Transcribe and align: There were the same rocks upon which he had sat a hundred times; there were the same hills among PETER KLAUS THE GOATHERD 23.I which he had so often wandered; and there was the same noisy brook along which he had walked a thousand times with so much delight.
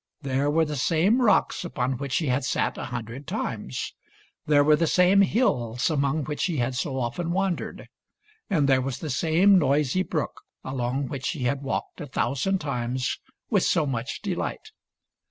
There 0.23 0.49
were 0.49 0.65
the 0.65 0.75
same 0.77 1.21
rocks 1.21 1.63
upon 1.63 1.99
which 1.99 2.17
he 2.17 2.25
had 2.25 2.43
sat 2.43 2.75
a 2.75 2.85
hundred 2.85 3.27
times; 3.27 3.93
there 4.47 4.63
were 4.63 4.75
the 4.75 4.87
same 4.87 5.21
hills 5.21 5.91
among 5.91 6.25
PETER 6.25 6.25
KLAUS 6.25 6.25
THE 6.25 6.25
GOATHERD 6.25 6.25
23.I 6.25 6.29
which 6.31 6.45
he 6.53 6.57
had 6.57 6.75
so 6.75 6.99
often 6.99 7.31
wandered; 7.31 7.87
and 8.49 8.67
there 8.67 8.81
was 8.81 8.97
the 8.97 9.11
same 9.11 9.59
noisy 9.59 10.01
brook 10.01 10.41
along 10.63 11.07
which 11.07 11.29
he 11.33 11.43
had 11.43 11.61
walked 11.61 12.01
a 12.01 12.07
thousand 12.07 12.57
times 12.57 13.19
with 13.51 13.61
so 13.63 13.85
much 13.85 14.23
delight. 14.23 14.71